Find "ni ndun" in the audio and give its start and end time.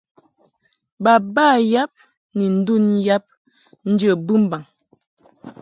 2.35-2.85